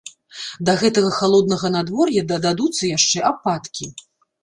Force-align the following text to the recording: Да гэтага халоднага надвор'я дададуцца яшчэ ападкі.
Да 0.69 0.73
гэтага 0.83 1.11
халоднага 1.19 1.73
надвор'я 1.77 2.27
дададуцца 2.35 2.83
яшчэ 2.97 3.19
ападкі. 3.35 3.97